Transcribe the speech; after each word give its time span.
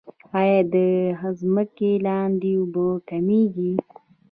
آیا 0.39 0.59
د 0.73 0.75
ځمکې 1.39 1.91
لاندې 2.05 2.51
اوبه 2.59 2.87
کمیږي؟ 3.09 3.73